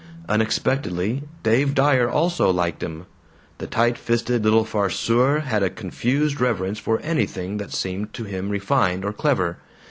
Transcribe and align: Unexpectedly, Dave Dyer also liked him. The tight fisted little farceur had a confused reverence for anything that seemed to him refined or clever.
Unexpectedly, 0.27 1.21
Dave 1.43 1.75
Dyer 1.75 2.09
also 2.09 2.49
liked 2.49 2.81
him. 2.81 3.05
The 3.59 3.67
tight 3.67 3.99
fisted 3.99 4.43
little 4.43 4.65
farceur 4.65 5.41
had 5.41 5.61
a 5.61 5.69
confused 5.69 6.41
reverence 6.41 6.79
for 6.79 6.99
anything 7.01 7.57
that 7.57 7.71
seemed 7.71 8.11
to 8.15 8.23
him 8.23 8.49
refined 8.49 9.05
or 9.05 9.13
clever. 9.13 9.59